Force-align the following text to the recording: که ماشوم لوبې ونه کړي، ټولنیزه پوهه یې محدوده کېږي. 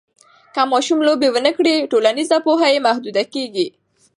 که 0.53 0.61
ماشوم 0.71 0.99
لوبې 1.07 1.27
ونه 1.31 1.51
کړي، 1.57 1.75
ټولنیزه 1.91 2.37
پوهه 2.45 2.67
یې 2.73 2.79
محدوده 2.87 3.23
کېږي. 3.33 3.67